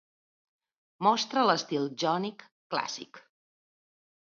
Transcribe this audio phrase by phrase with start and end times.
[1.07, 3.23] Mostra l'estil jònic clàssic.